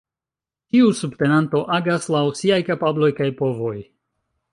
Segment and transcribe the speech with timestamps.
[0.75, 3.75] Ĉiu subtenato agas laŭ siaj kapabloj kaj povoj.